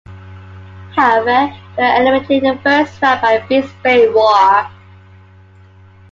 However, 0.95 1.53
they 1.77 1.83
were 1.83 1.95
eliminated 2.01 2.41
in 2.43 2.55
the 2.55 2.61
first 2.63 2.99
round 3.03 3.21
by 3.21 3.37
Brisbane 3.47 4.11
Roar. 4.15 4.67